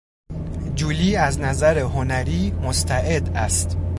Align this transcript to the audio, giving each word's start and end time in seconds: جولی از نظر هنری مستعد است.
جولی 0.75 1.15
از 1.15 1.39
نظر 1.39 1.79
هنری 1.79 2.51
مستعد 2.51 3.31
است. 3.35 3.77